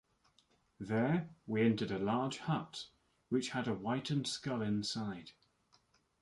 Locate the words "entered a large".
1.61-2.39